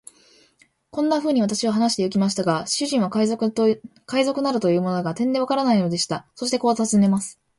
[0.89, 3.45] こんなふうに私は話してゆきましたが、主人は海賊
[4.41, 6.25] などというものが、てんでわからないのでした。
[6.33, 7.39] そしてこう尋ねます。